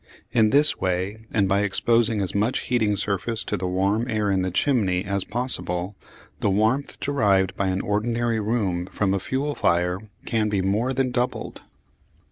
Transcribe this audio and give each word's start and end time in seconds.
In 0.31 0.49
this 0.49 0.79
way, 0.81 1.25
and 1.31 1.47
by 1.47 1.59
exposing 1.61 2.21
as 2.21 2.33
much 2.33 2.61
heating 2.61 2.95
surface 2.95 3.43
to 3.43 3.55
the 3.55 3.67
warm 3.67 4.09
air 4.09 4.31
in 4.31 4.41
the 4.41 4.49
chimney 4.49 5.05
as 5.05 5.23
possible, 5.23 5.95
the 6.39 6.49
warmth 6.49 6.99
derived 6.99 7.55
by 7.55 7.67
an 7.67 7.81
ordinary 7.81 8.39
room 8.39 8.87
from 8.87 9.13
a 9.13 9.19
fuel 9.19 9.53
fire 9.53 9.99
can 10.25 10.49
be 10.49 10.63
more 10.63 10.91
than 10.91 11.11
doubled. 11.11 11.61